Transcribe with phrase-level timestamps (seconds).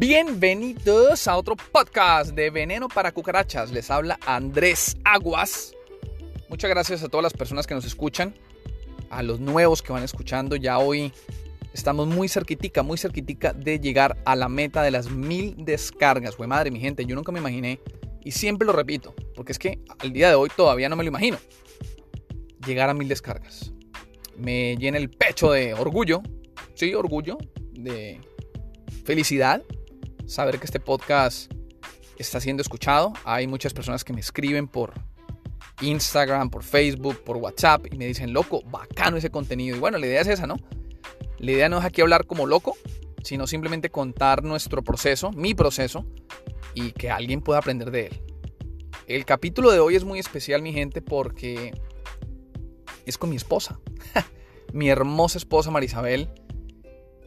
[0.00, 3.70] Bienvenidos a otro podcast de Veneno para Cucarachas.
[3.70, 5.74] Les habla Andrés Aguas.
[6.48, 8.34] Muchas gracias a todas las personas que nos escuchan,
[9.10, 10.56] a los nuevos que van escuchando.
[10.56, 11.12] Ya hoy
[11.74, 16.34] estamos muy cerquitica, muy cerquitica de llegar a la meta de las mil descargas.
[16.34, 17.78] Fue madre, mi gente, yo nunca me imaginé,
[18.24, 21.08] y siempre lo repito, porque es que al día de hoy todavía no me lo
[21.08, 21.36] imagino,
[22.66, 23.74] llegar a mil descargas.
[24.38, 26.22] Me llena el pecho de orgullo,
[26.72, 27.36] sí, orgullo,
[27.72, 28.18] de
[29.04, 29.62] felicidad,
[30.30, 31.52] saber que este podcast
[32.16, 33.12] está siendo escuchado.
[33.24, 34.94] Hay muchas personas que me escriben por
[35.80, 39.76] Instagram, por Facebook, por WhatsApp y me dicen, loco, bacano ese contenido.
[39.76, 40.56] Y bueno, la idea es esa, ¿no?
[41.38, 42.76] La idea no es aquí hablar como loco,
[43.24, 46.06] sino simplemente contar nuestro proceso, mi proceso,
[46.74, 48.22] y que alguien pueda aprender de él.
[49.08, 51.72] El capítulo de hoy es muy especial, mi gente, porque
[53.04, 53.80] es con mi esposa.
[54.72, 56.28] mi hermosa esposa Marisabel.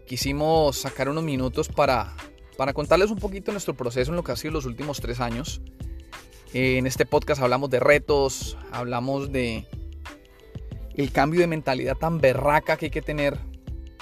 [0.07, 2.15] Quisimos sacar unos minutos para,
[2.57, 5.61] para contarles un poquito nuestro proceso en lo que ha sido los últimos tres años.
[6.53, 9.65] En este podcast hablamos de retos, hablamos de
[10.95, 13.39] el cambio de mentalidad tan berraca que hay que tener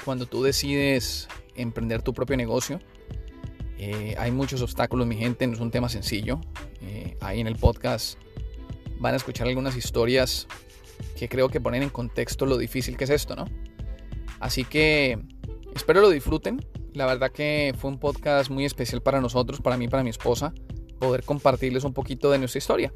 [0.04, 2.80] cuando tú decides emprender tu propio negocio.
[3.78, 6.42] Eh, hay muchos obstáculos, mi gente, no es un tema sencillo.
[6.82, 8.18] Eh, ahí en el podcast
[9.00, 10.48] van a escuchar algunas historias
[11.18, 13.46] que creo que ponen en contexto lo difícil que es esto, ¿no?
[14.40, 15.20] Así que
[15.74, 16.60] espero lo disfruten.
[16.94, 20.54] La verdad que fue un podcast muy especial para nosotros, para mí, para mi esposa,
[21.00, 22.94] poder compartirles un poquito de nuestra historia.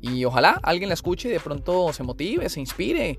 [0.00, 3.16] Y ojalá alguien la escuche y de pronto se motive, se inspire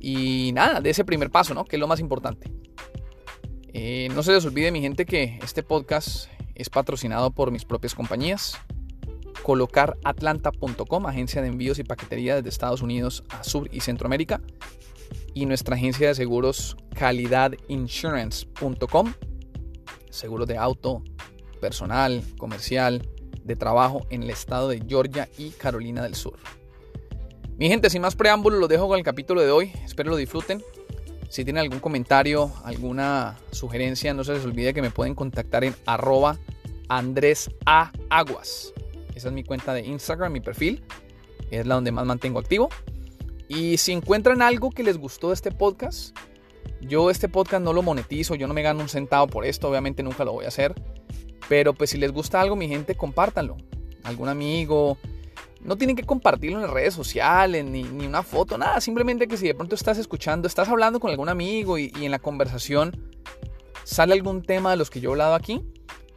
[0.00, 1.64] y nada, de ese primer paso, ¿no?
[1.64, 2.50] Que es lo más importante.
[3.72, 7.94] Eh, no se les olvide, mi gente, que este podcast es patrocinado por mis propias
[7.94, 8.58] compañías.
[9.42, 14.40] Colocaratlanta.com, agencia de envíos y paquetería desde Estados Unidos a Sur y Centroamérica.
[15.34, 19.12] Y nuestra agencia de seguros calidadinsurance.com.
[20.10, 21.02] Seguros de auto,
[21.60, 23.08] personal, comercial,
[23.44, 26.38] de trabajo en el estado de Georgia y Carolina del Sur.
[27.58, 29.72] Mi gente, sin más preámbulos, los dejo con el capítulo de hoy.
[29.84, 30.62] Espero lo disfruten.
[31.28, 35.74] Si tienen algún comentario, alguna sugerencia, no se les olvide que me pueden contactar en
[35.86, 36.38] arroba
[36.88, 37.92] Andrés A.
[38.10, 38.72] Aguas.
[39.14, 40.84] Esa es mi cuenta de Instagram, mi perfil.
[41.50, 42.68] Es la donde más mantengo activo.
[43.48, 46.16] Y si encuentran algo que les gustó de este podcast,
[46.80, 50.02] yo este podcast no lo monetizo, yo no me gano un centavo por esto, obviamente
[50.02, 50.74] nunca lo voy a hacer.
[51.48, 53.56] Pero pues si les gusta algo, mi gente, compártanlo.
[54.04, 54.98] Algún amigo,
[55.66, 58.80] no tienen que compartirlo en las redes sociales, ni, una foto, nada.
[58.80, 62.18] Simplemente que si de pronto estás escuchando, estás hablando con algún amigo y, en la
[62.18, 62.96] conversación
[63.84, 65.64] sale algún tema de los que yo he hablado aquí,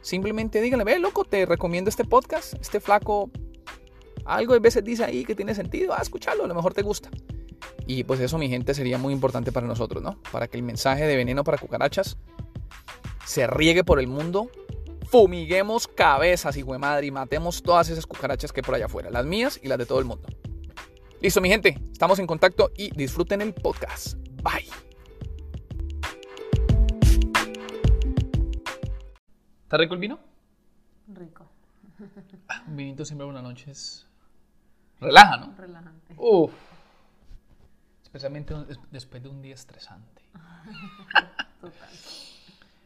[0.00, 3.30] simplemente díganle, ve, loco, te recomiendo este podcast, este flaco,
[4.24, 7.10] algo a veces dice ahí que tiene sentido, ah, escúchalo, a lo mejor te gusta.
[7.92, 10.16] Y pues eso, mi gente, sería muy importante para nosotros, ¿no?
[10.30, 12.16] Para que el mensaje de veneno para cucarachas
[13.26, 14.48] se riegue por el mundo
[15.06, 19.26] fumiguemos cabezas, y madre, y matemos todas esas cucarachas que hay por allá afuera, las
[19.26, 20.28] mías y las de todo el mundo.
[21.20, 24.14] Listo, mi gente, estamos en contacto y disfruten el podcast.
[24.40, 24.70] Bye.
[29.64, 30.20] ¿Está rico el vino?
[31.08, 31.44] Rico.
[32.46, 34.06] Ah, un vinito siempre una noche es...
[35.00, 35.54] Relaja, ¿no?
[35.58, 36.14] Relajante.
[36.16, 36.52] Uf.
[38.20, 38.54] Especialmente
[38.90, 40.20] después de un día estresante.
[41.62, 41.88] Total.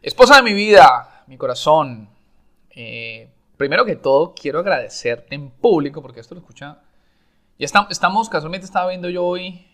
[0.01, 2.09] Esposa de mi vida, mi corazón,
[2.71, 6.79] eh, primero que todo, quiero agradecerte en público, porque esto lo escucha.
[7.59, 9.67] Ya estamos, casualmente estaba viendo yo hoy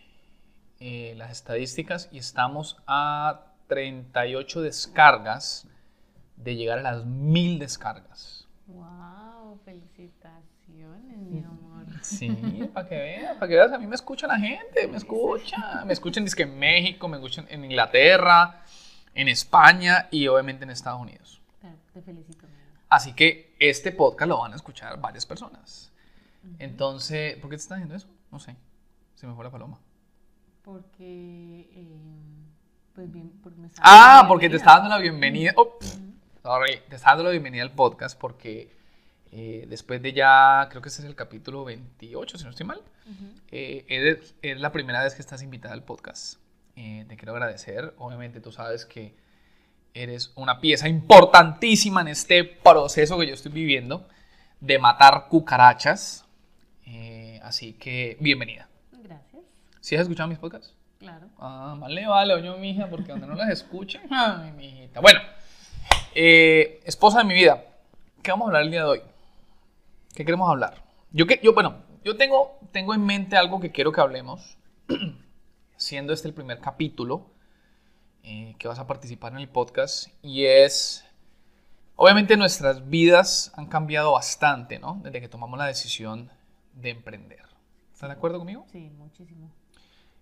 [0.78, 5.68] eh, las estadísticas y estamos a 38 descargas
[6.36, 8.48] de llegar a las 1000 descargas.
[8.66, 9.09] ¡Wow!
[12.02, 12.30] Sí,
[12.72, 15.84] para que veas, para que veas, a mí me escucha la gente, me escucha.
[15.84, 18.62] Me escuchan que en México, me escuchan en Inglaterra,
[19.14, 21.40] en España y obviamente en Estados Unidos.
[21.92, 22.46] Te felicito.
[22.88, 25.92] Así que este podcast lo van a escuchar varias personas.
[26.58, 28.08] Entonces, ¿por qué te estás haciendo eso?
[28.30, 28.56] No sé.
[29.14, 29.78] Se me fue la paloma.
[30.62, 31.98] Porque, eh,
[32.94, 35.52] pues bien, porque me Ah, porque te está dando la bienvenida.
[35.56, 35.78] Oh,
[36.42, 38.79] sorry, te está dando la bienvenida al podcast porque
[39.32, 42.80] eh, después de ya, creo que este es el capítulo 28, si no estoy mal,
[43.50, 43.84] eh,
[44.42, 46.38] es, la primera vez que estás invitada al podcast.
[46.74, 47.94] te quiero agradecer.
[47.98, 49.14] Obviamente tú sabes que
[49.92, 54.06] Eres una pieza importantísima en este proceso que yo estoy viviendo
[54.60, 56.24] de matar cucarachas.
[56.86, 58.68] Eh, así que, bienvenida.
[58.92, 59.42] Gracias.
[59.80, 60.72] ¿Sí has escuchado mis podcasts?
[61.00, 61.26] Claro.
[61.38, 65.00] Ah, vale, vale, oye, mi hija, porque donde no las escuchen, ay, mi hijita.
[65.00, 65.20] Bueno,
[66.14, 67.64] eh, esposa de mi vida,
[68.22, 69.02] ¿qué vamos a hablar el día de hoy?
[70.14, 70.82] ¿Qué queremos hablar?
[71.12, 74.56] Yo, que, yo bueno, yo tengo, tengo en mente algo que quiero que hablemos,
[75.76, 77.30] siendo este el primer capítulo
[78.22, 81.04] eh, que vas a participar en el podcast y es,
[81.96, 85.00] Obviamente nuestras vidas han cambiado bastante, ¿no?
[85.02, 86.30] Desde que tomamos la decisión
[86.72, 87.42] de emprender.
[87.92, 88.64] ¿Estás de acuerdo conmigo?
[88.72, 89.50] Sí, muchísimo.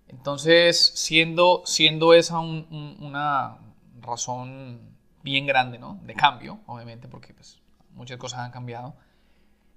[0.09, 3.59] Entonces, siendo, siendo esa un- un- una
[4.01, 4.81] razón
[5.23, 6.01] bien grande, ¿no?
[6.03, 7.61] De cambio, obviamente, porque pues,
[7.95, 8.97] muchas cosas han cambiado,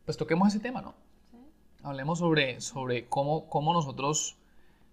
[0.06, 0.94] pues toquemos ese tema, ¿no?
[1.32, 1.38] Sí.
[1.84, 4.38] Hablemos sobre, sobre cómo, cómo nosotros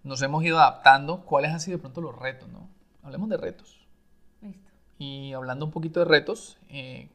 [0.03, 2.69] nos hemos ido adaptando, cuáles han sido de pronto los retos, ¿no?
[3.03, 3.79] Hablemos de retos.
[4.41, 4.69] Listo.
[4.97, 7.09] Y hablando un poquito de retos, eh,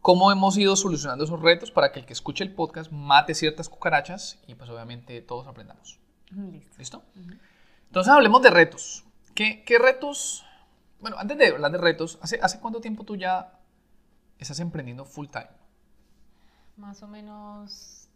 [0.00, 3.68] ¿cómo hemos ido solucionando esos retos para que el que escuche el podcast mate ciertas
[3.68, 5.98] cucarachas y pues obviamente todos aprendamos?
[6.30, 6.76] Listo.
[6.78, 7.02] ¿Listo?
[7.86, 9.04] Entonces hablemos de retos.
[9.34, 10.44] ¿Qué, qué retos?
[11.00, 13.58] Bueno, antes de hablar de retos, ¿hace, ¿hace cuánto tiempo tú ya
[14.38, 15.48] estás emprendiendo full time?
[16.78, 18.08] Más o menos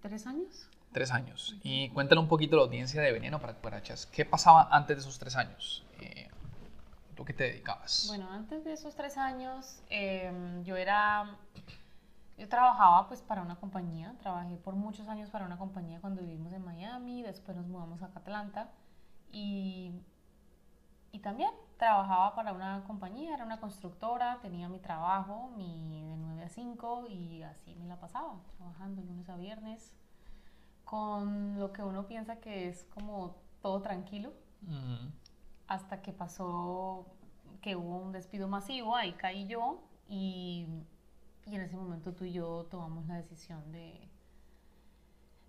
[0.00, 0.68] tres años.
[0.92, 1.56] Tres años.
[1.62, 4.06] Y cuéntale un poquito a la audiencia de Veneno para Cucarachas.
[4.06, 5.84] ¿Qué pasaba antes de esos tres años?
[6.00, 6.28] Eh,
[7.14, 8.06] ¿Tú qué te dedicabas?
[8.08, 11.36] Bueno, antes de esos tres años, em, yo era,
[12.36, 16.52] yo trabajaba pues para una compañía, trabajé por muchos años para una compañía cuando vivimos
[16.52, 18.70] en Miami, después nos mudamos acá a Atlanta
[19.32, 19.92] y,
[21.12, 21.50] y también
[21.80, 27.06] trabajaba para una compañía, era una constructora, tenía mi trabajo, mi de 9 a 5
[27.08, 29.96] y así me la pasaba, trabajando lunes a viernes,
[30.84, 34.32] con lo que uno piensa que es como todo tranquilo
[35.68, 37.06] hasta que pasó
[37.62, 40.66] que hubo un despido masivo, ahí caí yo y,
[41.46, 44.06] y en ese momento tú y yo tomamos la decisión de,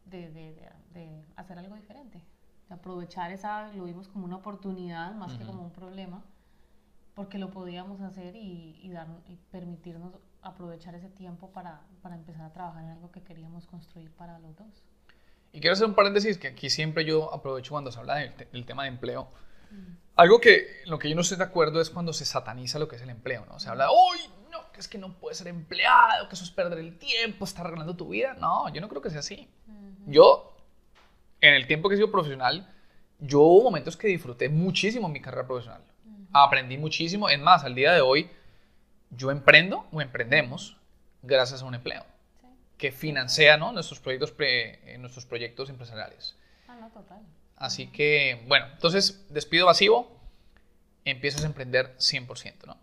[0.06, 2.24] de, de- hacer algo diferente,
[2.73, 6.23] aprovechar esa, lo vimos como una oportunidad más que como un problema,
[7.15, 12.44] porque lo podíamos hacer y, y, dar, y permitirnos aprovechar ese tiempo para, para empezar
[12.44, 14.83] a trabajar en algo que queríamos construir para los dos.
[15.53, 18.45] Y quiero hacer un paréntesis que aquí siempre yo aprovecho cuando se habla del, te-
[18.45, 19.27] del tema de empleo.
[20.15, 22.95] Algo que lo que yo no estoy de acuerdo es cuando se sataniza lo que
[22.97, 23.59] es el empleo, ¿no?
[23.59, 24.18] Se habla, ¡Uy!
[24.51, 27.65] No, que es que no puedes ser empleado, que eso es perder el tiempo, estar
[27.65, 28.33] arreglando tu vida.
[28.35, 29.50] No, yo no creo que sea así.
[30.07, 30.50] Yo,
[31.42, 32.68] en el tiempo que he sido profesional,
[33.20, 35.82] yo hubo momentos que disfruté muchísimo mi carrera profesional.
[36.06, 36.28] Ujú.
[36.34, 37.30] Aprendí muchísimo.
[37.30, 38.30] Es más, al día de hoy,
[39.10, 40.78] yo emprendo o emprendemos
[41.22, 42.04] gracias a un empleo
[42.42, 42.48] Sí.
[42.78, 43.72] que financia ¿no?
[43.72, 46.36] nuestros, proyectos pre- eh, nuestros proyectos empresariales.
[46.68, 47.20] Ah, no, total.
[47.58, 50.18] Así que, bueno, entonces, despido masivo,
[51.06, 52.78] empiezas a emprender 100%, ¿no?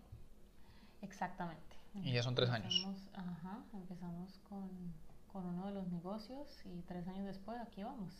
[1.03, 1.63] Exactamente.
[2.03, 2.75] Y ya son tres años.
[2.75, 4.69] Empezamos- Ajá, empezamos con,
[5.33, 8.13] con uno de los negocios y tres años después aquí vamos.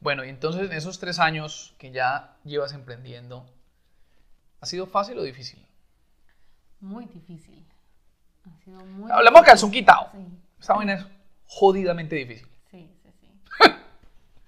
[0.00, 3.46] Bueno, y entonces en esos tres años que ya llevas emprendiendo,
[4.60, 5.64] ¿ha sido fácil o difícil?
[6.80, 7.66] Muy difícil.
[8.44, 9.44] Ha sido muy Hablemos difícil.
[9.44, 10.10] calzón quitado.
[10.12, 10.26] Sí,
[10.58, 11.06] Esta vaina es
[11.46, 12.48] jodidamente difícil.
[12.70, 13.10] sí, sí.
[13.20, 13.40] sí.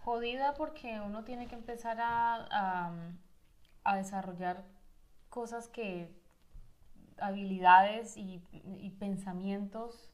[0.04, 2.92] Jodida porque uno tiene que empezar a, a,
[3.84, 4.64] a desarrollar
[5.28, 6.10] cosas que,
[7.18, 8.42] habilidades y,
[8.80, 10.10] y pensamientos,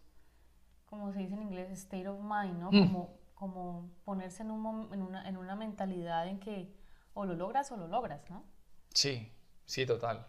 [0.87, 2.70] como se dice en inglés, state of mind, ¿no?
[2.70, 2.87] Mm.
[2.87, 6.75] Como, como ponerse en, un, en, una, en una mentalidad en que
[7.14, 8.44] o lo logras o lo logras, ¿no?
[8.93, 9.32] Sí,
[9.64, 10.26] sí, total.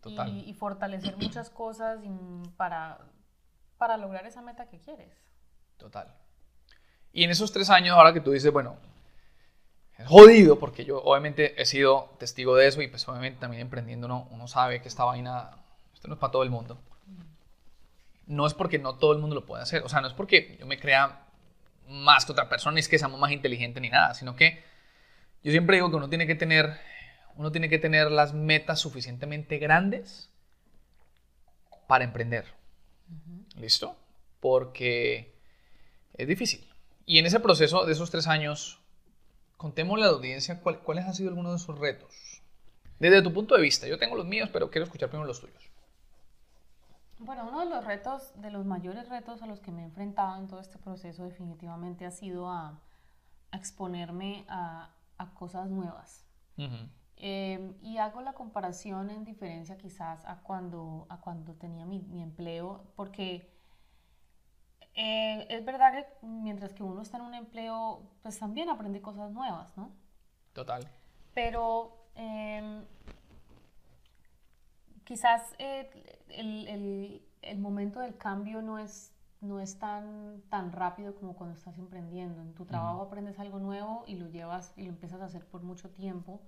[0.00, 0.28] Total.
[0.28, 2.00] Y, y fortalecer muchas cosas
[2.56, 2.98] para,
[3.78, 5.16] para lograr esa meta que quieres.
[5.78, 6.14] Total.
[7.12, 8.76] Y en esos tres años, ahora que tú dices, bueno,
[9.96, 14.06] es jodido, porque yo obviamente he sido testigo de eso y pues obviamente también emprendiendo
[14.06, 15.50] uno, uno sabe que esta vaina,
[15.94, 16.78] esto no es para todo el mundo.
[18.26, 20.56] No es porque no todo el mundo lo puede hacer, o sea, no es porque
[20.58, 21.23] yo me crea
[21.88, 24.62] más que otra persona, ni es que seamos más inteligentes ni nada, sino que
[25.42, 26.78] yo siempre digo que uno tiene que tener,
[27.36, 30.30] uno tiene que tener las metas suficientemente grandes
[31.86, 32.46] para emprender.
[33.56, 33.96] ¿Listo?
[34.40, 35.34] Porque
[36.14, 36.66] es difícil.
[37.06, 38.80] Y en ese proceso de esos tres años,
[39.58, 42.42] contémosle a la audiencia cuál- cuáles han sido algunos de esos retos.
[42.98, 45.70] Desde tu punto de vista, yo tengo los míos, pero quiero escuchar primero los tuyos.
[47.18, 50.36] Bueno, uno de los retos, de los mayores retos a los que me he enfrentado
[50.36, 52.80] en todo este proceso definitivamente ha sido a,
[53.50, 56.24] a exponerme a, a cosas nuevas.
[57.16, 62.22] Eh, y hago la comparación en diferencia quizás a cuando, a cuando tenía mi, mi
[62.22, 63.50] empleo, porque
[64.94, 69.32] eh, es verdad que mientras que uno está en un empleo, pues también aprende cosas
[69.32, 69.90] nuevas, ¿no?
[70.52, 70.88] Total.
[71.34, 72.84] Pero em,
[75.04, 75.90] quizás eh,
[76.28, 81.56] el, el- el momento del cambio no es, no es tan, tan rápido como cuando
[81.56, 82.40] estás emprendiendo.
[82.42, 85.62] En tu trabajo aprendes algo nuevo y lo llevas y lo empiezas a hacer por
[85.62, 86.40] mucho tiempo.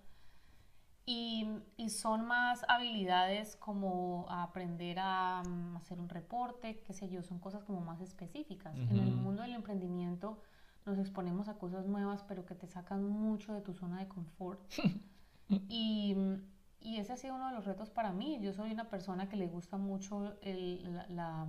[1.09, 1.47] Y,
[1.77, 7.39] y son más habilidades como aprender a mm, hacer un reporte, qué sé yo, son
[7.39, 8.83] cosas como más específicas.
[8.89, 10.43] En el mundo del emprendimiento
[10.85, 14.61] nos exponemos a cosas nuevas, pero que te sacan mucho de tu zona de confort.
[15.69, 16.17] y,
[16.81, 18.39] y ese ha sido uno de los retos para mí.
[18.41, 21.47] Yo soy una persona que le gusta mucho el, la,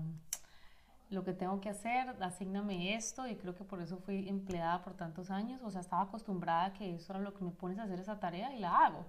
[1.10, 4.96] lo que tengo que hacer, asígname esto y creo que por eso fui empleada por
[4.96, 5.62] tantos años.
[5.64, 8.20] O sea, estaba acostumbrada a que eso era lo que me pones a hacer esa
[8.20, 9.06] tarea y la hago.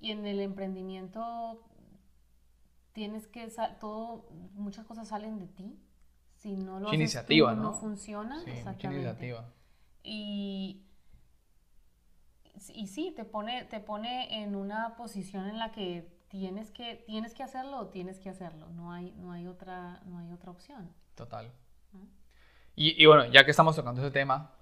[0.00, 1.62] Y en el emprendimiento
[2.92, 5.78] tienes que, todo, muchas cosas salen de ti.
[6.36, 7.72] Si no lo haces iniciativa, ¿no?
[7.74, 8.42] funciona.
[8.42, 8.50] Sí,
[8.82, 9.48] iniciativa.
[10.02, 10.82] Y,
[12.74, 17.34] y sí, te pone, te pone en una posición en la que tienes que, tienes
[17.34, 18.68] que hacerlo o tienes que hacerlo.
[18.70, 20.90] No hay, no hay, otra, no hay otra opción.
[21.14, 21.52] Total.
[22.74, 24.54] Y, y, bueno, ya que estamos tocando ese tema,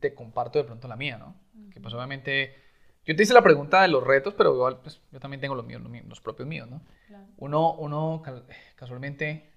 [0.00, 1.34] te comparto de pronto la mía, ¿no?
[1.72, 2.54] Que pues obviamente,
[3.04, 5.66] yo te hice la pregunta de los retos, pero igual pues, yo también tengo los
[5.66, 6.80] míos, los, propios míos, ¿no?
[7.38, 8.22] Uno, uno
[8.76, 9.52] casualmente,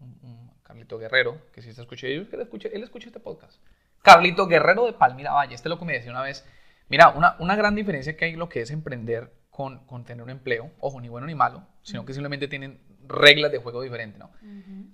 [0.00, 3.58] un, Carlito Guerrero, que si se escuché, él escucha, él escucha este podcast.
[4.02, 6.46] Carlito Guerrero de Palmira Valle, este lo que me decía una vez,
[6.88, 10.30] mira, una, una gran diferencia que hay lo que es emprender con, con, tener un
[10.30, 14.30] empleo, ojo, ni bueno ni malo, sino que simplemente tienen reglas de juego diferentes, ¿no?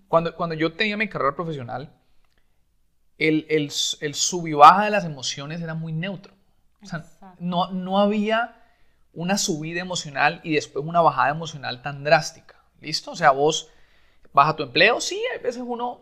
[0.08, 1.92] cuando, cuando yo tenía mi carrera profesional,
[3.18, 6.34] el, el, el sub y baja de las emociones era muy neutro.
[6.82, 7.04] O sea,
[7.38, 8.60] no, no había
[9.12, 12.56] una subida emocional y después una bajada emocional tan drástica.
[12.80, 13.12] ¿Listo?
[13.12, 13.70] O sea, vos
[14.32, 16.00] vas a tu empleo, sí, a veces uno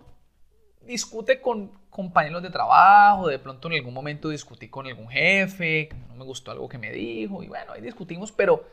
[0.80, 6.14] discute con compañeros de trabajo, de pronto en algún momento discutí con algún jefe, no
[6.14, 8.66] me gustó algo que me dijo, y bueno, ahí discutimos, pero,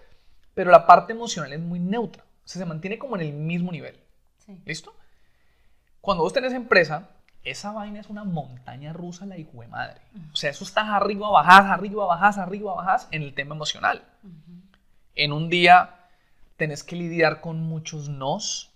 [0.53, 3.73] pero la parte emocional es muy neutra, o sea, se mantiene como en el mismo
[3.73, 3.99] nivel.
[4.65, 4.95] ¿Listo?
[5.99, 7.09] Cuando vos tenés empresa,
[7.43, 9.99] esa vaina es una montaña rusa, la hijo de madre.
[10.31, 14.01] O sea, eso estás arriba, bajás, arriba, bajás, arriba, bajás en el tema emocional.
[15.13, 16.07] En un día
[16.55, 18.71] tenés que lidiar con muchos nos,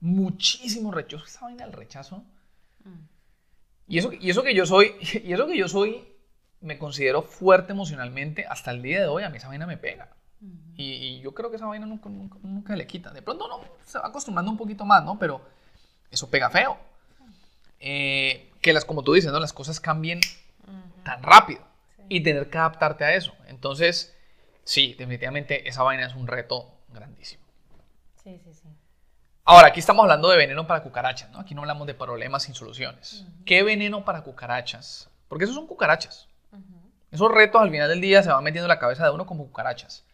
[0.00, 1.28] muchísimos rechazos.
[1.28, 2.22] Esa vaina del rechazo.
[3.88, 6.06] Y, eso, y eso que yo soy, y eso que yo soy,
[6.60, 9.22] me considero fuerte emocionalmente hasta el día de hoy.
[9.22, 10.10] A mí esa vaina me pega.
[10.76, 13.10] y, yo creo que esa vaina nunca, nunca, nunca, le quita.
[13.10, 15.18] De pronto no, se va acostumbrando un poquito más, ¿no?
[15.18, 15.40] Pero
[16.10, 16.78] eso pega feo.
[17.78, 19.38] Eh, que las, como tú dices, ¿no?
[19.38, 20.20] las cosas cambien
[21.04, 21.60] tan rápido
[22.08, 23.34] y tener que adaptarte a eso.
[23.46, 24.16] Entonces,
[24.64, 27.44] sí, definitivamente esa vaina es un reto grandísimo.
[28.22, 28.65] Sí, sí, sí.
[29.48, 31.38] Ahora, aquí estamos hablando de veneno para cucarachas, ¿no?
[31.38, 33.24] Aquí no hablamos de problemas sin soluciones.
[33.44, 35.08] ¿Qué veneno para cucarachas?
[35.28, 36.28] Porque esos son cucarachas.
[37.12, 39.46] Esos retos al final del día se van metiendo en la cabeza de uno como
[39.46, 40.04] cucarachas.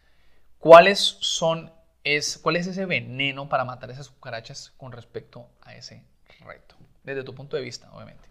[0.58, 1.72] ¿Cuáles son,
[2.04, 6.04] es, cuál es ese veneno para matar esas cucarachas con respecto a ese
[6.44, 6.76] reto?
[7.04, 8.28] desde tu punto de vista, obviamente.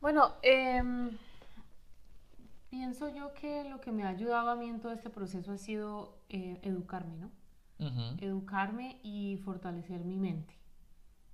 [0.00, 1.16] Bueno, em,
[2.68, 5.58] pienso yo que lo que me ha ayudado a mí en todo este proceso ha
[5.58, 7.30] sido eh, educarme, ¿no?
[8.20, 10.54] Educarme y fortalecer mi mente.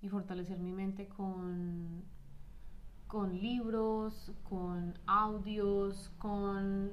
[0.01, 2.05] Y fortalecer mi mente con,
[3.09, 6.93] con libros, con audios, con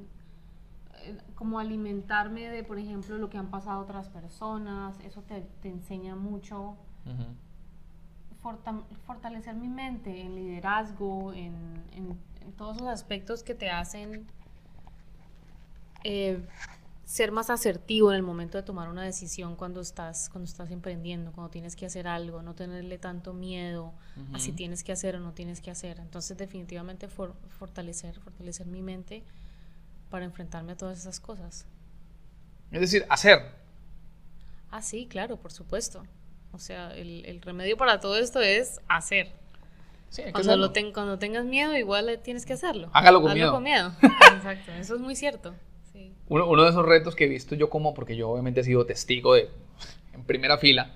[1.04, 5.00] eh, como alimentarme de, por ejemplo, lo que han pasado otras personas.
[5.02, 6.78] Eso te, enseña mucho
[9.06, 11.84] fortalecer mi mente en liderazgo, en,
[12.58, 14.28] todos esos aspectos que te hacen
[16.04, 16.46] eh,
[17.06, 21.32] ser más asertivo en el momento de tomar una decisión cuando estás, cuando estás emprendiendo,
[21.32, 23.94] cuando tienes que hacer algo, no tenerle tanto miedo
[24.34, 26.00] a si tienes que hacer o no tienes que hacer.
[26.00, 29.24] Entonces definitivamente fortalecer, fortalecer mi mente
[30.10, 31.66] para enfrentarme a todas esas cosas.
[32.72, 33.52] Es decir, hacer.
[34.72, 36.04] Ah, sí, claro, por supuesto.
[36.54, 39.32] O sea, el, remedio para todo esto es hacer.
[40.32, 42.90] cuando, lo cuando tengas miedo, igual tienes que hacerlo.
[42.94, 43.52] Hágalo con miedo.
[43.52, 43.92] con miedo.
[44.36, 45.54] Exacto, eso es muy cierto.
[46.30, 49.36] Uno, de esos retos que he visto yo como, porque yo obviamente he sido testigo
[49.36, 49.50] de,
[50.14, 50.94] en primera fila,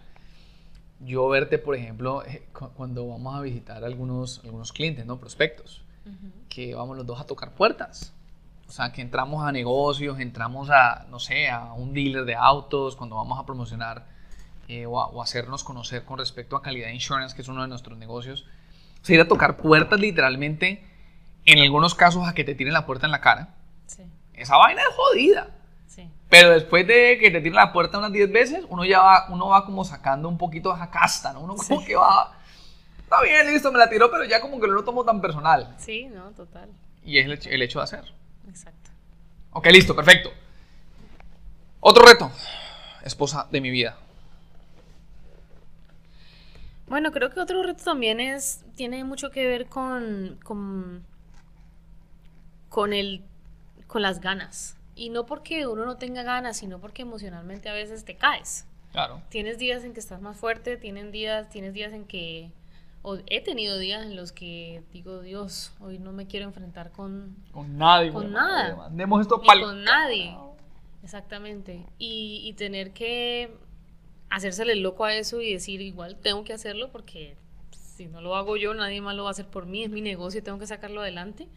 [1.00, 5.20] yo verte, por ejemplo, eh, cuando vamos a visitar algunos, algunos clientes, ¿no?
[5.20, 5.84] Prospectos,
[6.50, 8.14] que vamos los dos a tocar puertas.
[8.68, 12.96] O sea, que entramos a negocios, entramos a, no sé, a un dealer de autos,
[12.96, 14.06] cuando vamos a promocionar
[14.68, 18.46] eh, o, hacernos conocer con respecto a calidad insurance, que es uno de nuestros negocios.
[19.02, 20.84] O sea, ir a tocar puertas literalmente,
[21.46, 23.56] en algunos casos a que te tiren la puerta en la cara.
[23.86, 24.04] Sí.
[24.38, 25.50] Esa vaina es jodida.
[25.88, 26.10] Sí.
[26.30, 29.50] Pero después de que te tiren la puerta unas 10 veces, uno ya va, uno
[29.50, 31.42] va como sacando un poquito de esa casta, ¿no?
[31.42, 32.34] Uno como que va,
[33.00, 35.76] está bien, listo, me la tiró, pero ya como que no lo tomo tan personal.
[35.78, 36.70] Sí, no, total.
[37.04, 38.04] Y es el, el hecho de hacer.
[38.48, 38.92] Exacto.
[39.52, 40.32] Ok, listo, perfecto.
[41.80, 42.32] Otro reto,
[43.04, 43.98] esposa de mi vida.
[46.88, 51.06] Bueno, creo que otro reto también es, tiene mucho que ver con, con,
[52.70, 53.24] con, el,
[53.88, 54.78] con las ganas.
[54.96, 58.66] Y no porque uno no tenga ganas, sino porque emocionalmente a veces te caes.
[58.92, 59.22] Claro.
[59.30, 62.52] Tienes días en que estás más fuerte, tienes días, tienes días en que,
[63.04, 67.36] o he tenido días en los que digo, Dios, hoy no me quiero enfrentar con...
[67.52, 68.12] Con nadie.
[68.12, 68.76] Con nada.
[68.76, 70.36] Mandemos esto para Con nadie.
[71.04, 71.86] Exactamente.
[72.00, 73.56] Y, y tener que
[74.30, 77.38] hacérsele loco a eso y decir, igual tengo que hacerlo porque
[77.72, 80.02] si no lo hago yo, nadie más lo va a hacer por mí, es mi
[80.02, 81.48] negocio, tengo que sacarlo adelante,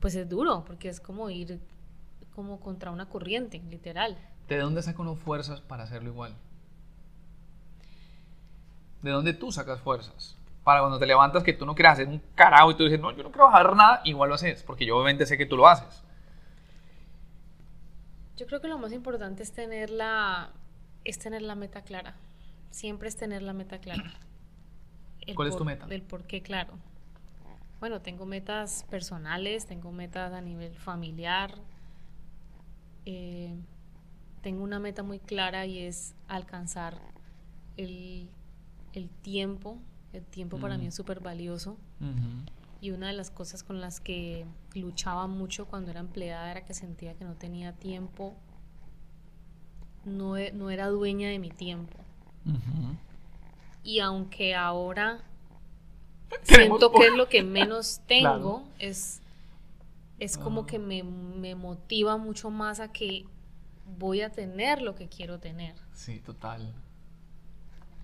[0.00, 1.60] pues es duro, porque es como ir
[2.34, 4.16] como contra una corriente, literal.
[4.48, 6.34] ¿De dónde saca uno fuerzas para hacerlo igual?
[9.02, 10.36] ¿De dónde tú sacas fuerzas?
[10.64, 13.10] Para cuando te levantas que tú no quieras hacer un carajo y tú dices, no,
[13.12, 15.68] yo no quiero bajar nada, igual lo haces, porque yo obviamente sé que tú lo
[15.68, 16.02] haces.
[18.36, 20.50] Yo creo que lo más importante es tener la,
[21.04, 22.14] es tener la meta clara.
[22.70, 24.14] Siempre es tener la meta clara.
[25.34, 25.86] ¿Cuál es tu meta?
[25.90, 26.78] El por qué claro.
[27.80, 31.54] Bueno, tengo metas personales, tengo metas a nivel familiar.
[33.06, 33.54] Eh,
[34.42, 36.98] tengo una meta muy clara y es alcanzar
[37.78, 38.28] el,
[39.22, 39.78] tiempo.
[40.12, 41.78] El tiempo para mí es súper valioso.
[42.82, 44.44] Y una de las cosas con las que
[44.74, 48.34] luchaba mucho cuando era empleada era que sentía que no tenía tiempo,
[50.04, 51.98] no, e, no era dueña de mi tiempo.
[53.82, 55.22] Y aunque ahora
[56.42, 59.20] siento que es lo que menos tengo, es,
[60.18, 63.24] es como que me, me motiva mucho más a que
[63.98, 65.74] voy a tener lo que quiero tener.
[65.92, 66.74] Sí, total.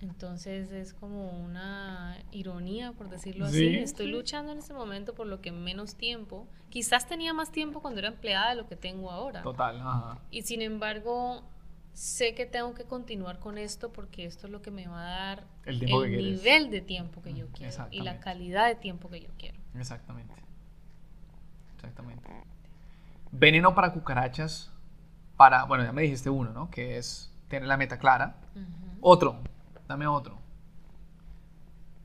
[0.01, 3.75] Entonces es como una ironía, por decirlo así.
[3.77, 6.47] Estoy luchando en este momento por lo que menos tiempo.
[6.69, 9.41] Quizás tenía más tiempo cuando era empleada de lo que tengo ahora.
[9.41, 10.19] Total, ajá.
[10.29, 11.41] Y sin embargo,
[11.97, 15.09] sé que tengo que continuar con esto porque esto es lo que me va a
[15.09, 19.29] dar el, nivel de tiempo que yo quiero y la calidad de tiempo que yo
[19.39, 19.57] quiero.
[19.73, 20.35] Exactamente.
[21.75, 22.29] Exactamente.
[23.31, 24.71] Veneno para cucarachas,
[25.37, 26.69] para, bueno, ya me dijiste uno, ¿no?
[26.69, 28.35] Que es tener la meta clara.
[29.01, 29.39] Otro,
[29.87, 30.37] dame otro.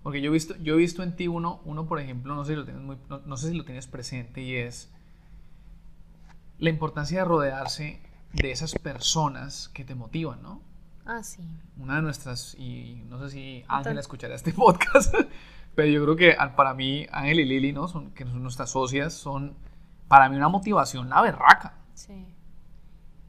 [0.03, 2.53] Porque yo he visto, yo he visto en ti uno, uno por ejemplo, no sé,
[2.53, 2.97] si lo tienes muy,
[3.27, 4.91] no sé si lo tienes presente y es
[6.59, 8.01] la importancia de rodearse
[8.33, 10.61] de esas personas que te motivan, ¿no?
[11.05, 11.43] Ah, sí.
[11.79, 15.15] Una de nuestras, y no sé si Ángel escuchará este podcast,
[15.75, 17.89] pero yo creo que para mí Ángel y Lili, ¿no?
[17.89, 19.55] Son, que son nuestras socias, son
[20.09, 21.75] para mí una motivación la berraca.
[21.95, 22.27] Sí.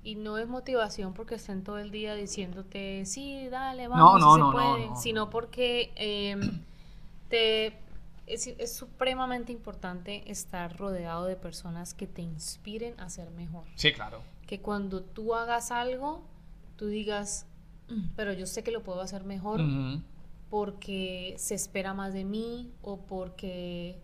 [0.04, 4.48] Y no es motivación porque estén todo el día diciéndote, sí, dale, vamos, no, no,
[4.48, 6.62] se puede, sino porque em,
[7.30, 7.80] te
[8.28, 13.66] es, es, supremamente importante estar rodeado de personas que te inspiren a ser mejor.
[13.76, 14.22] Sí, claro.
[14.48, 16.24] Que cuando tú hagas algo,
[16.76, 17.46] tú digas,
[17.90, 19.62] mm, pero yo sé que lo puedo hacer mejor
[20.50, 24.00] porque se espera más de mí o porque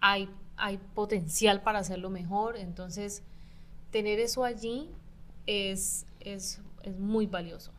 [0.00, 2.56] hay, hay potencial para hacerlo mejor.
[2.56, 3.22] Entonces,
[3.90, 4.90] tener eso allí
[5.46, 7.72] es, es, es muy valioso.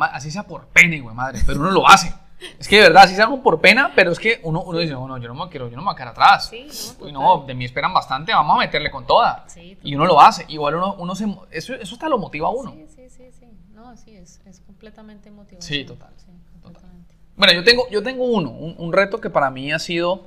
[0.00, 2.14] Así sea por pena, güey, madre, pero uno lo hace.
[2.58, 4.92] Es que de verdad, si se algo por pena, pero es que uno, uno dice,
[4.92, 6.48] no, no, yo no me quiero, yo no me voy a quedar atrás.
[6.48, 6.66] Sí,
[7.00, 9.44] no, y no, de mí esperan bastante, vamos a meterle con toda.
[9.48, 10.44] Sí, y uno lo hace.
[10.48, 12.72] Igual uno, uno se, eso, eso hasta lo motiva a uno.
[12.72, 13.46] Sí, sí, sí, sí.
[13.72, 15.66] No, sí, es, es completamente motivado.
[15.66, 16.10] Sí, total.
[16.16, 17.14] Sí, completamente.
[17.36, 20.26] Bueno, yo tengo, yo tengo uno, un, un, reto que para mí ha sido,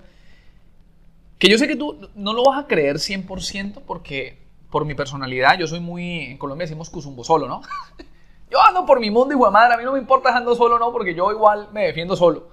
[1.40, 5.60] que yo sé que tú no lo vas a creer 100% porque por mi personalidad,
[5.60, 7.62] yo soy muy, en Colombia decimos cuzumbo solo, ¿no?
[8.52, 10.92] Yo ando por mi mundo, igual madre, a mí no me importa ando solo no,
[10.92, 12.50] porque yo igual me defiendo solo.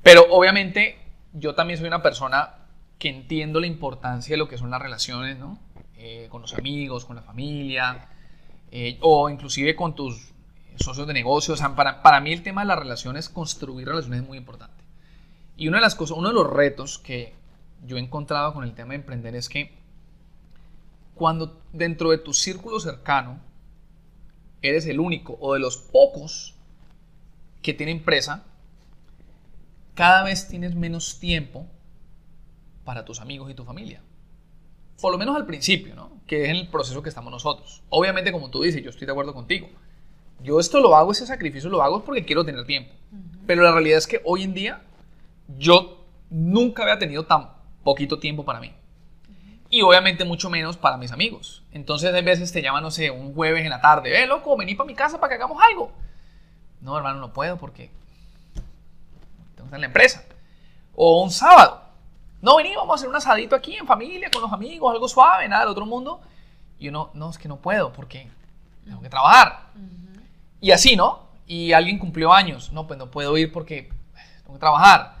[0.00, 0.96] Pero obviamente
[1.32, 2.54] yo también soy una persona
[3.00, 5.58] que entiendo la importancia de lo que son las relaciones, ¿no?
[5.96, 8.08] Eh, con los amigos, con la familia,
[8.70, 10.32] eh, o inclusive con tus
[10.76, 11.54] socios de negocio.
[11.54, 14.84] O sea, para, para mí el tema de las relaciones, construir relaciones es muy importante.
[15.56, 17.34] Y una de las cosas, uno de los retos que
[17.84, 19.74] yo he encontrado con el tema de emprender es que
[21.16, 23.40] cuando dentro de tu círculo cercano
[24.62, 26.54] eres el único o de los pocos
[27.62, 28.44] que tiene empresa,
[29.94, 31.66] cada vez tienes menos tiempo
[32.84, 34.02] para tus amigos y tu familia.
[35.00, 36.12] Por lo menos al principio, ¿no?
[36.26, 37.82] Que es el proceso que estamos nosotros.
[37.88, 39.68] Obviamente, como tú dices, yo estoy de acuerdo contigo.
[40.42, 42.92] Yo esto lo hago, ese sacrificio lo hago porque quiero tener tiempo.
[43.46, 44.82] Pero la realidad es que hoy en día
[45.58, 47.50] yo nunca había tenido tan
[47.82, 48.72] poquito tiempo para mí
[49.70, 51.62] y obviamente mucho menos para mis amigos.
[51.72, 54.74] Entonces, a veces te llaman, no sé, un jueves en la tarde, eh, loco, vení
[54.74, 55.92] para mi casa para que hagamos algo.
[56.80, 57.90] No, hermano, no puedo porque
[58.54, 58.66] tengo
[59.56, 60.24] que estar en la empresa.
[60.96, 61.82] O un sábado.
[62.42, 65.48] No, vení, vamos a hacer un asadito aquí en familia, con los amigos, algo suave,
[65.48, 66.20] nada del otro mundo.
[66.78, 68.28] Y uno, no, es que no puedo porque
[68.84, 69.66] tengo que trabajar.
[70.60, 71.28] Y así, ¿no?
[71.46, 72.72] Y alguien cumplió años.
[72.72, 73.90] No, pues no puedo ir porque
[74.42, 75.19] tengo que trabajar.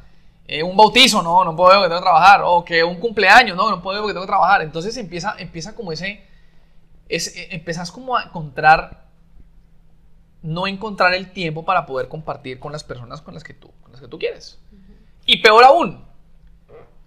[0.52, 3.70] Eh, un bautizo, no, no puedo porque tengo que trabajar, o que un cumpleaños, no,
[3.70, 4.62] no puedo porque tengo que trabajar.
[4.62, 6.24] Entonces empieza, empieza como ese,
[7.08, 9.04] es, eh, empezás como a encontrar,
[10.42, 13.92] no encontrar el tiempo para poder compartir con las personas con las que tú, con
[13.92, 14.58] las que tú quieres.
[15.24, 16.04] Y peor aún,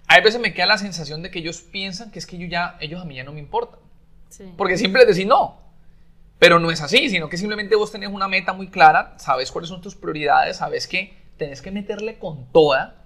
[0.08, 2.78] a veces me queda la sensación de que ellos piensan que es que yo ya,
[2.80, 3.82] ellos a mí ya no me importan.
[4.56, 5.60] Porque siempre les decís no.
[6.40, 9.68] Pero no es así, sino que simplemente vos tenés una meta muy clara, sabes cuáles
[9.68, 13.03] son tus prioridades, sabes que tenés que meterle con toda,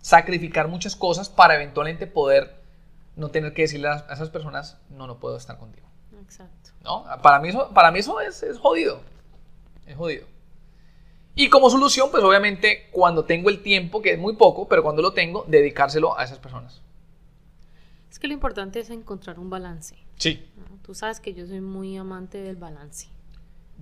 [0.00, 2.60] sacrificar muchas cosas para eventualmente poder
[3.16, 5.86] no tener que decirle a esas personas, no, no puedo estar contigo.
[6.22, 6.70] Exacto.
[6.82, 7.04] ¿No?
[7.22, 9.00] Para mí eso, para mí eso es, es jodido.
[9.86, 10.26] Es jodido.
[11.34, 15.02] Y como solución, pues obviamente cuando tengo el tiempo, que es muy poco, pero cuando
[15.02, 16.82] lo tengo, dedicárselo a esas personas.
[18.10, 19.96] Es que lo importante es encontrar un balance.
[20.16, 20.44] Sí.
[20.82, 23.08] Tú sabes que yo soy muy amante del balance.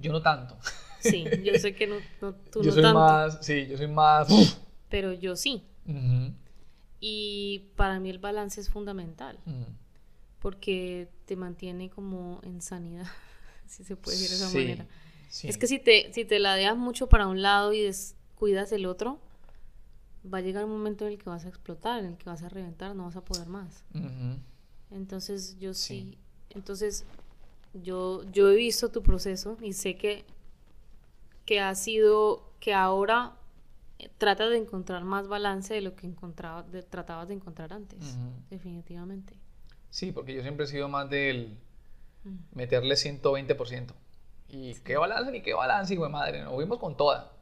[0.00, 0.57] Yo no tanto.
[1.00, 4.28] Sí, yo sé que no, no tú yo soy Más, sí, yo soy más...
[4.88, 5.64] Pero yo sí.
[7.01, 9.38] Y para mí el balance es fundamental.
[10.40, 13.07] Porque te mantiene como en sanidad,
[13.66, 14.87] si se puede decir de esa manera.
[15.42, 18.87] Es que si te, si te la dejas mucho para un lado y descuidas el
[18.87, 19.18] otro,
[20.33, 22.42] va a llegar un momento en el que vas a explotar, en el que vas
[22.42, 23.85] a reventar, no vas a poder más.
[24.90, 26.18] Entonces yo sí.
[26.51, 27.05] Entonces
[27.74, 30.24] yo, yo he visto tu proceso y sé que,
[31.44, 33.38] que ha sido, que ahora
[34.18, 38.16] trata de encontrar más balance de lo que encontraba, tratabas de encontrar antes,
[38.50, 39.34] definitivamente.
[39.90, 41.58] Sí, porque yo siempre he sido más del
[42.52, 43.92] meterle 120%.
[44.50, 47.32] Y qué balance ni qué balance, hijo de madre, nos fuimos con toda.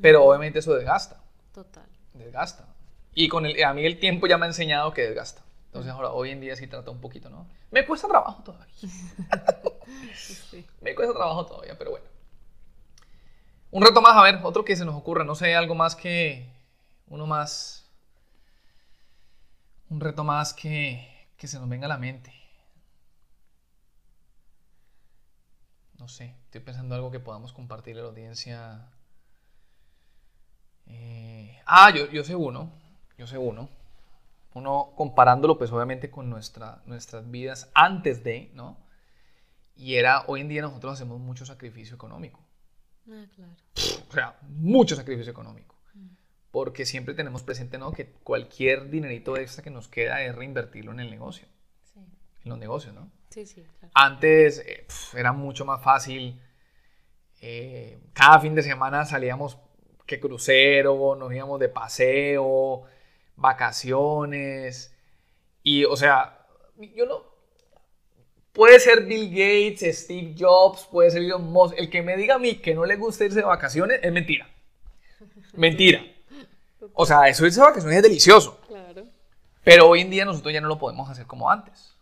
[0.00, 1.20] Pero obviamente eso desgasta.
[1.52, 1.86] Total.
[2.14, 2.66] Desgasta.
[3.14, 5.42] Y con el, a mí el tiempo ya me ha enseñado que desgasta.
[5.66, 7.46] Entonces ahora, hoy en día sí trata un poquito, ¿no?
[7.70, 8.74] Me cuesta trabajo todavía.
[10.80, 12.06] Me cuesta trabajo todavía, pero bueno.
[13.70, 15.24] Un reto más, a ver, otro que se nos ocurra.
[15.24, 16.52] No sé, algo más que...
[17.08, 17.86] Uno más...
[19.90, 22.38] Un reto más que, que se nos venga a la mente.
[25.98, 28.88] no sé, estoy pensando algo que podamos compartirle a la audiencia.
[30.86, 32.72] Eh, ah, yo, yo sé uno,
[33.18, 33.68] yo sé uno.
[34.54, 38.78] Uno comparándolo pues obviamente con nuestra, nuestras vidas antes de, ¿no?
[39.76, 42.40] Y era, hoy en día nosotros hacemos mucho sacrificio económico.
[43.10, 43.52] Ah, claro.
[44.08, 45.76] O sea, mucho sacrificio económico.
[45.94, 46.08] Mm.
[46.50, 47.92] Porque siempre tenemos presente, ¿no?
[47.92, 51.48] Que cualquier dinerito extra que nos queda es reinvertirlo en el negocio.
[51.82, 52.00] Sí.
[52.44, 53.10] En los negocios, ¿no?
[53.30, 56.40] Sí, sí, Antes eh, era mucho más fácil.
[57.40, 59.58] Eh, cada fin de semana salíamos
[60.06, 62.84] que crucero, nos íbamos de paseo,
[63.36, 64.94] vacaciones.
[65.62, 66.46] Y, o sea,
[66.96, 67.37] yo no.
[68.58, 71.76] Puede ser Bill Gates, Steve Jobs, puede ser Elon Musk.
[71.78, 74.48] El que me diga a mí que no le gusta irse de vacaciones es mentira.
[75.52, 76.04] Mentira.
[76.92, 78.58] O sea, eso irse de vacaciones es delicioso.
[78.66, 79.04] Claro.
[79.62, 81.94] Pero hoy en día nosotros ya no lo podemos hacer como antes.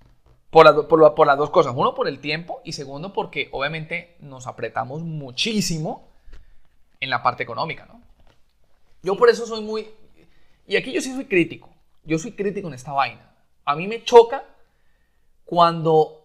[0.49, 1.75] Por, por, las dos cosas.
[1.77, 6.09] Uno, por el tiempo y segundo, porque obviamente nos apretamos muchísimo
[7.01, 8.01] en la parte económica, ¿no?
[9.03, 9.90] Yo por eso soy muy...
[10.66, 11.69] Y aquí yo sí soy crítico.
[12.03, 13.31] Yo soy crítico en esta vaina.
[13.66, 14.42] A mí me choca
[15.45, 16.23] cuando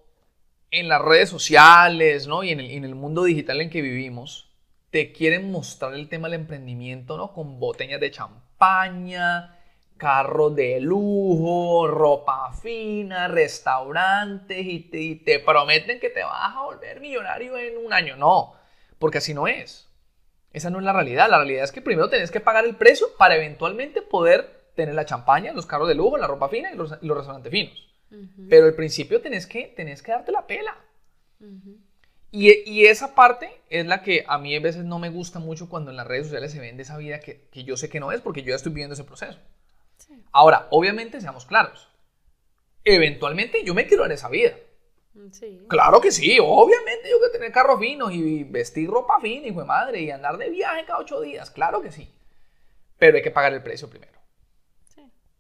[0.72, 2.44] en las redes sociales, ¿no?
[2.44, 4.50] Y en el, mundo digital en que vivimos,
[4.90, 7.34] te quieren mostrar el tema del emprendimiento, ¿no?
[7.34, 9.60] Con botellas de champaña,
[9.98, 17.58] carros de lujo, ropa fina, restaurantes y te, prometen que te vas a volver millonario
[17.58, 18.16] en un año.
[18.16, 18.56] No,
[18.98, 19.90] porque así no es.
[20.54, 21.30] Esa no es la realidad.
[21.30, 25.06] La realidad es que primero tenés que pagar el precio para eventualmente poder tener la
[25.06, 27.91] champaña, los carros de lujo, la ropa fina y los, restaurantes finos.
[28.50, 30.76] Pero al principio tenés que, tenés que darte la pela.
[32.32, 35.92] y, esa parte es la que a mí a veces no me gusta mucho cuando
[35.92, 38.22] en las redes sociales se vende esa vida que, que yo sé que no es
[38.22, 39.40] porque yo ya estoy viviendo ese proceso.
[40.32, 41.90] Ahora, obviamente, seamos claros.
[42.84, 44.56] Eventualmente yo me quiero dar esa vida.
[45.32, 45.66] Sí.
[45.68, 49.66] Claro que sí, obviamente yo quiero tener carros finos y vestir ropa fina, hijo de
[49.66, 52.10] madre, y andar de viaje cada ocho días, claro que sí.
[52.98, 54.21] Pero hay que pagar el precio primero.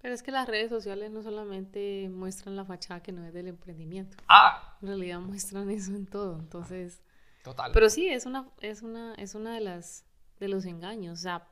[0.01, 3.47] Pero es que las redes sociales no solamente muestran la fachada que no es del
[3.47, 4.17] emprendimiento.
[4.27, 4.77] Ah.
[4.81, 7.01] En realidad muestran eso en todo, entonces...
[7.43, 7.71] Total.
[7.73, 10.05] Pero sí, es una, es una, es una de las,
[10.39, 11.47] de los engaños, o sea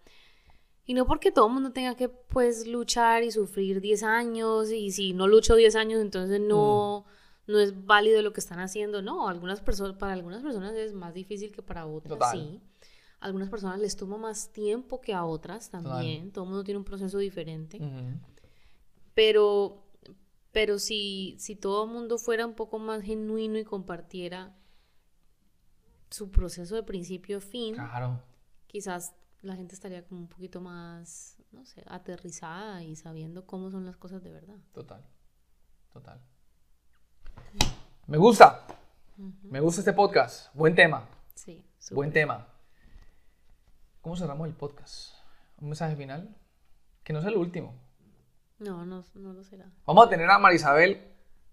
[0.89, 4.89] y no porque todo el mundo tenga que pues luchar y sufrir 10 años y
[4.89, 7.05] si no lucho 10 años entonces no,
[7.45, 7.51] mm.
[7.51, 9.03] no es válido lo que están haciendo.
[9.03, 12.59] No, algunas personas, para algunas personas es más difícil que para otras, sí.
[13.19, 16.31] algunas personas les toma más tiempo que a otras también.
[16.31, 17.79] Todo el mundo tiene un proceso diferente.
[19.13, 19.85] Pero,
[20.51, 24.55] pero si, si todo el mundo fuera un poco más genuino y compartiera
[26.09, 28.21] su proceso de principio a fin, claro.
[28.67, 33.85] quizás la gente estaría como un poquito más, no sé, aterrizada y sabiendo cómo son
[33.85, 34.57] las cosas de verdad.
[34.73, 35.05] Total,
[35.93, 36.21] total.
[38.07, 38.65] Me gusta,
[39.43, 41.07] me gusta este podcast, buen tema.
[41.35, 41.63] Sí.
[41.91, 42.47] Buen tema.
[44.01, 45.13] ¿Cómo cerramos el podcast?
[45.59, 46.35] ¿Un mensaje final?
[47.03, 47.73] Que no sea el último.
[48.59, 49.65] No, no, no lo será.
[49.85, 51.01] Vamos a tener a Marisabel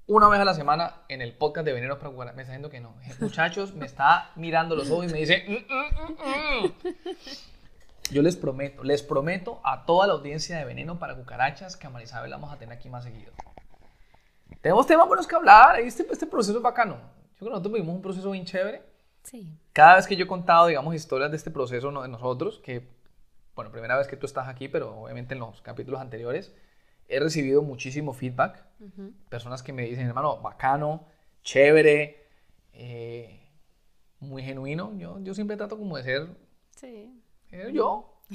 [0.07, 2.37] una vez a la semana en el podcast de Veneno para Cucarachas.
[2.37, 2.97] Me está diciendo que no.
[3.21, 5.45] Muchachos, me está mirando los ojos y me dice...
[5.49, 7.14] "Mm, mm, mm, mm".
[8.11, 11.90] Yo les prometo, les prometo a toda la audiencia de Veneno para Cucarachas que a
[11.90, 13.33] Marisabel la vamos a tener aquí más seguido.
[14.61, 15.81] Tenemos temas buenos que hablar.
[15.81, 16.95] Este, este proceso es bacano.
[16.95, 18.83] Yo creo que nosotros vivimos un proceso bien chévere.
[19.25, 19.53] Sí.
[19.73, 22.88] Cada vez que yo he contado, digamos, historias de este proceso de nosotros, que,
[23.57, 26.55] bueno, primera vez que tú estás aquí, pero obviamente en los capítulos anteriores,
[27.09, 28.64] he recibido muchísimo feedback.
[28.81, 29.12] Ujú.
[29.29, 31.07] Personas que me dicen, hermano, bacano,
[31.42, 32.25] chévere,
[32.73, 33.40] eh,
[34.21, 34.92] muy genuino.
[34.99, 36.29] Yo, yo siempre trato como de ser
[36.77, 37.21] Sí.
[37.53, 38.12] eh, yo.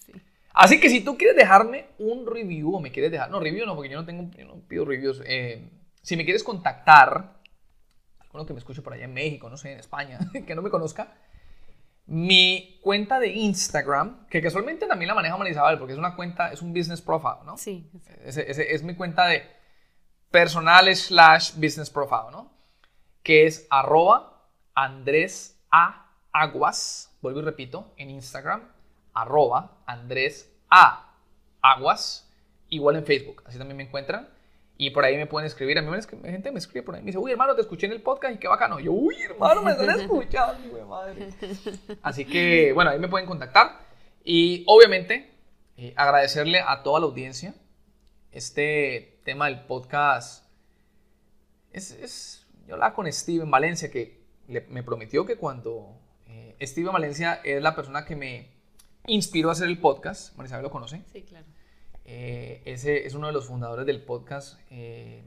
[0.00, 0.12] Sí.
[0.52, 3.76] Así que si tú quieres dejarme un review o me quieres dejar, no, review no,
[3.76, 5.22] porque yo no tengo, yo no pido reviews.
[5.24, 5.68] eh,
[6.02, 7.40] si me quieres contactar,
[8.18, 10.70] alguno que me escuche por allá en México, no sé, en España, que no me
[10.70, 11.14] conozca,
[12.10, 16.60] mi cuenta de Instagram, que casualmente también la maneja Marisabel, porque es una cuenta, es
[16.60, 17.56] un business profile, ¿no?
[17.56, 17.88] Sí.
[18.24, 19.44] Ese, ese es mi cuenta de
[20.32, 22.52] personal slash business profile, ¿no?
[23.22, 26.08] Que es arroba Andrés A.
[26.32, 28.68] Aguas, vuelvo y repito, en Instagram,
[29.14, 31.14] arroba Andrés A.
[31.62, 32.28] Aguas,
[32.70, 34.28] igual en Facebook, así también me encuentran.
[34.82, 37.08] Y por ahí me pueden escribir, a mí me gente me escribe por ahí, me
[37.08, 38.80] dice, uy hermano, te escuché en el podcast y qué bacano.
[38.80, 41.28] Yo, uy hermano, me están escuchando, de madre.
[42.02, 43.78] Así que, bueno, ahí me pueden contactar.
[44.24, 45.34] Y obviamente,
[45.76, 47.54] eh, agradecerle a toda la audiencia.
[48.32, 50.46] Este tema del podcast
[51.72, 56.92] es, es- yo hablaba con Steven Valencia que le- me prometió que cuando eh, Steven
[56.92, 58.48] Valencia es la persona que me
[59.06, 61.44] inspiró a hacer el podcast, Marisabel lo conoce, Sí, claro.
[62.12, 65.22] Eh, ese es uno de los fundadores del podcast eh,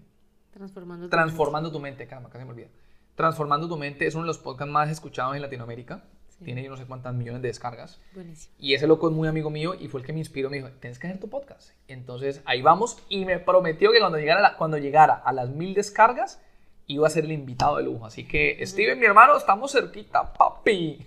[0.52, 1.06] Transformando.
[1.06, 2.68] tu Transformando tu mente, casi me olvida.
[3.16, 6.04] Transformando tu mente es uno de los podcasts más escuchados en Latinoamérica.
[6.28, 6.44] Sí.
[6.46, 8.02] Tiene yo no sé cuántas millones de descargas.
[8.14, 8.54] Buenísimo.
[8.60, 10.50] Y ese loco es muy amigo mío y fue el que me inspiró.
[10.50, 11.72] Me dijo, tienes que hacer tu podcast.
[11.88, 12.98] Entonces ahí vamos.
[13.08, 16.42] Y me prometió que cuando llegara, la- cuando llegara a las mil descargas,
[16.88, 18.06] iba a ser el invitado de lujo.
[18.06, 21.06] Así que, Steven, mi hermano, estamos cerquita, papi.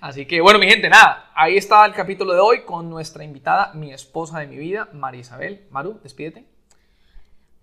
[0.00, 1.30] Así que, bueno, mi gente, nada.
[1.34, 5.20] Ahí está el capítulo de hoy con nuestra invitada, mi esposa de mi vida, María
[5.20, 5.66] Isabel.
[5.70, 6.46] Maru, despídete.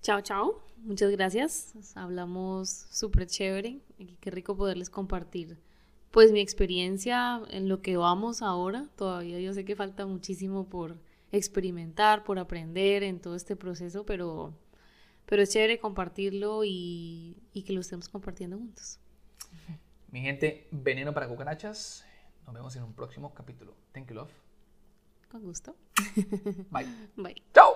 [0.01, 0.63] Chao, chao.
[0.77, 1.95] Muchas gracias.
[1.95, 3.80] Hablamos súper chévere.
[4.19, 5.58] Qué rico poderles compartir
[6.12, 8.88] pues mi experiencia en lo que vamos ahora.
[8.95, 10.97] Todavía yo sé que falta muchísimo por
[11.32, 14.53] experimentar, por aprender en todo este proceso, pero,
[15.25, 18.99] pero es chévere compartirlo y, y que lo estemos compartiendo juntos.
[20.17, 22.03] Mi gente, veneno para cucarachas.
[22.47, 23.75] Nos vemos en un próximo capítulo.
[23.91, 24.32] Thank you, love.
[25.30, 25.75] Con gusto.
[26.71, 26.88] Bye.
[27.15, 27.43] Bye.
[27.53, 27.66] Chao.